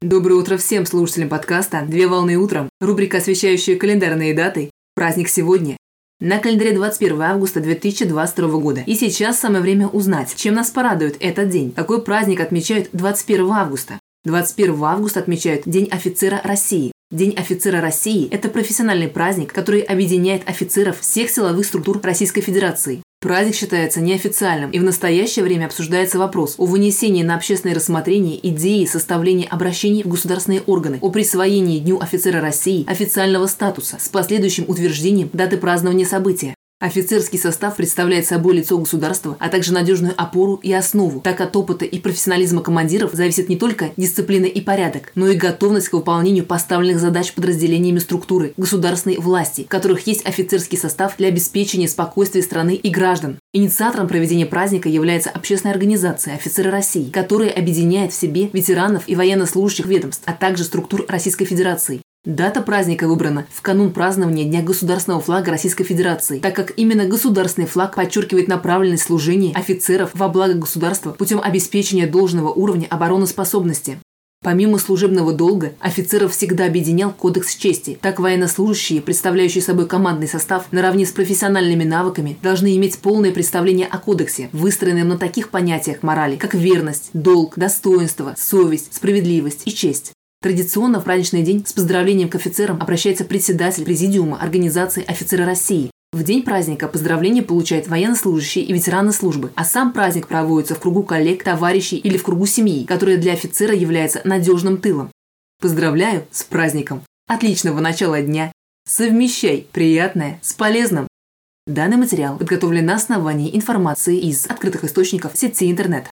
[0.00, 4.70] Доброе утро всем слушателям подкаста «Две волны утром», рубрика, освещающая календарные даты.
[4.94, 5.76] Праздник сегодня.
[6.20, 8.84] На календаре 21 августа 2022 года.
[8.86, 11.72] И сейчас самое время узнать, чем нас порадует этот день.
[11.72, 13.98] Какой праздник отмечают 21 августа?
[14.24, 16.92] 21 августа отмечают День офицера России.
[17.10, 23.02] День офицера России– это профессиональный праздник, который объединяет офицеров всех силовых структур Российской Федерации.
[23.20, 28.84] Праздник считается неофициальным, и в настоящее время обсуждается вопрос о вынесении на общественное рассмотрение идеи
[28.84, 35.30] составления обращений в государственные органы о присвоении Дню офицера России официального статуса с последующим утверждением
[35.32, 36.54] даты празднования события.
[36.80, 41.20] Офицерский состав представляет собой лицо государства, а также надежную опору и основу.
[41.20, 45.88] Так от опыта и профессионализма командиров зависит не только дисциплина и порядок, но и готовность
[45.88, 51.88] к выполнению поставленных задач подразделениями структуры государственной власти, в которых есть офицерский состав для обеспечения
[51.88, 53.38] спокойствия страны и граждан.
[53.52, 59.86] Инициатором проведения праздника является общественная организация «Офицеры России», которая объединяет в себе ветеранов и военнослужащих
[59.86, 62.02] ведомств, а также структур Российской Федерации.
[62.28, 67.66] Дата праздника выбрана в канун празднования Дня государственного флага Российской Федерации, так как именно государственный
[67.66, 73.98] флаг подчеркивает направленность служения офицеров во благо государства путем обеспечения должного уровня обороноспособности.
[74.44, 77.98] Помимо служебного долга, офицеров всегда объединял Кодекс чести.
[78.00, 83.96] Так военнослужащие, представляющие собой командный состав, наравне с профессиональными навыками, должны иметь полное представление о
[83.96, 90.12] кодексе, выстроенном на таких понятиях морали, как верность, долг, достоинство, совесть, справедливость и честь.
[90.40, 95.90] Традиционно в праздничный день с поздравлением к офицерам обращается председатель Президиума Организации «Офицеры России».
[96.12, 101.02] В день праздника поздравления получают военнослужащие и ветераны службы, а сам праздник проводится в кругу
[101.02, 105.10] коллег, товарищей или в кругу семьи, которая для офицера является надежным тылом.
[105.60, 107.02] Поздравляю с праздником!
[107.26, 108.52] Отличного начала дня!
[108.88, 111.08] Совмещай приятное с полезным!
[111.66, 116.06] Данный материал подготовлен на основании информации из открытых источников сети интернет.